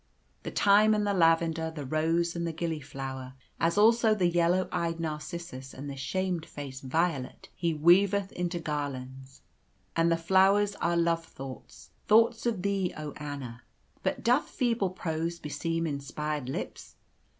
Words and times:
The 0.41 0.49
thyme 0.49 0.95
and 0.95 1.05
the 1.05 1.13
lavender, 1.13 1.69
the 1.69 1.85
rose 1.85 2.35
and 2.35 2.47
the 2.47 2.51
gilliflower, 2.51 3.35
as 3.59 3.77
also 3.77 4.15
the 4.15 4.25
yellow 4.27 4.67
eyed 4.71 4.99
narcissus 4.99 5.75
and 5.75 5.87
the 5.87 5.95
shamefaced 5.95 6.81
violet 6.81 7.49
he 7.53 7.75
weaveth 7.75 8.31
into 8.31 8.57
garlands. 8.59 9.43
And 9.95 10.11
the 10.11 10.17
flowers 10.17 10.73
are 10.77 10.97
love 10.97 11.23
thoughts 11.25 11.91
thoughts 12.07 12.47
of 12.47 12.63
thee, 12.63 12.91
oh, 12.97 13.11
Anna! 13.17 13.61
But 14.01 14.23
doth 14.23 14.49
feeble 14.49 14.89
prose 14.89 15.37
beseem 15.37 15.85
inspired 15.85 16.49
lips? 16.49 16.95